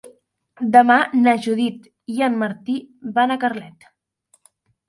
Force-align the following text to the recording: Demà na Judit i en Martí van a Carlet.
Demà 0.75 0.95
na 1.25 1.35
Judit 1.47 1.85
i 2.13 2.25
en 2.31 2.39
Martí 2.45 2.79
van 3.19 3.35
a 3.35 3.39
Carlet. 3.45 3.91